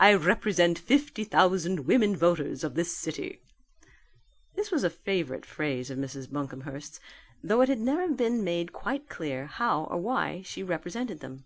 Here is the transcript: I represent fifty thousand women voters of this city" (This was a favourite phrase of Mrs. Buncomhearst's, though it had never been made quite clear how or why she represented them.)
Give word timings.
I 0.00 0.14
represent 0.14 0.78
fifty 0.78 1.22
thousand 1.22 1.80
women 1.80 2.16
voters 2.16 2.64
of 2.64 2.76
this 2.76 2.96
city" 2.96 3.42
(This 4.56 4.70
was 4.70 4.84
a 4.84 4.88
favourite 4.88 5.44
phrase 5.44 5.90
of 5.90 5.98
Mrs. 5.98 6.28
Buncomhearst's, 6.32 6.98
though 7.44 7.60
it 7.60 7.68
had 7.68 7.80
never 7.80 8.08
been 8.08 8.42
made 8.42 8.72
quite 8.72 9.10
clear 9.10 9.44
how 9.44 9.84
or 9.84 9.98
why 9.98 10.40
she 10.46 10.62
represented 10.62 11.20
them.) 11.20 11.44